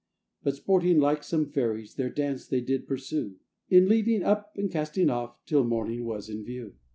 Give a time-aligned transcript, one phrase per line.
[0.41, 3.35] But sporting like some fairies, Their dance they did pursue,
[3.69, 6.73] In leading up, and casting off, Till morning was in view.